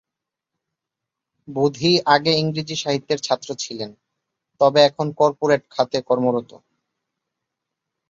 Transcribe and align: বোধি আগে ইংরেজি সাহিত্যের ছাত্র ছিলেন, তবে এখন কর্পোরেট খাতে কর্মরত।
বোধি 1.47 1.91
আগে 2.15 2.31
ইংরেজি 2.37 2.75
সাহিত্যের 2.75 3.19
ছাত্র 3.23 3.49
ছিলেন, 3.55 3.91
তবে 4.61 4.79
এখন 4.89 5.07
কর্পোরেট 5.19 5.61
খাতে 5.69 5.97
কর্মরত। 6.07 6.51